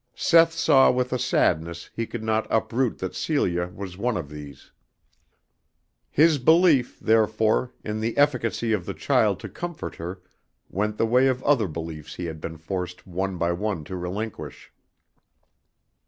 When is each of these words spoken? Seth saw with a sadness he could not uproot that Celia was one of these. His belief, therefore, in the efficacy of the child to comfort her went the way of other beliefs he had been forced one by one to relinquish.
Seth 0.15 0.53
saw 0.53 0.89
with 0.89 1.13
a 1.13 1.19
sadness 1.19 1.91
he 1.95 2.07
could 2.07 2.23
not 2.23 2.47
uproot 2.49 2.97
that 2.97 3.13
Celia 3.13 3.67
was 3.71 3.99
one 3.99 4.17
of 4.17 4.29
these. 4.29 4.71
His 6.09 6.39
belief, 6.39 6.99
therefore, 6.99 7.71
in 7.83 7.99
the 7.99 8.17
efficacy 8.17 8.73
of 8.73 8.87
the 8.87 8.95
child 8.95 9.39
to 9.41 9.47
comfort 9.47 9.97
her 9.97 10.19
went 10.71 10.97
the 10.97 11.05
way 11.05 11.27
of 11.27 11.43
other 11.43 11.67
beliefs 11.67 12.15
he 12.15 12.25
had 12.25 12.41
been 12.41 12.57
forced 12.57 13.05
one 13.05 13.37
by 13.37 13.51
one 13.51 13.83
to 13.83 13.95
relinquish. 13.95 14.71